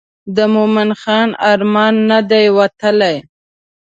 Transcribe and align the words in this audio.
د 0.35 0.37
مومن 0.53 0.89
خان 1.01 1.29
ارمان 1.51 1.93
نه 2.09 2.19
دی 2.29 2.45
وتلی. 2.57 3.15